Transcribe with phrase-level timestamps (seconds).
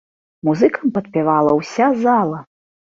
[0.49, 2.45] Музыкам падпявала ўся зала.